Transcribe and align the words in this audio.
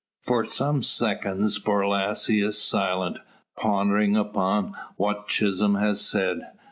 For 0.23 0.43
some 0.43 0.81
seconds 0.81 1.59
Borlasse 1.59 2.27
is 2.43 2.59
silent, 2.59 3.19
pondering 3.55 4.17
upon 4.17 4.73
what 4.97 5.27
Chisholm 5.27 5.75
has 5.75 6.01
said. 6.03 6.39